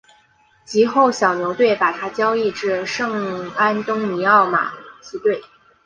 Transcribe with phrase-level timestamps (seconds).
[0.65, 5.43] 及后小牛队把他交易至圣安东尼奥马刺队。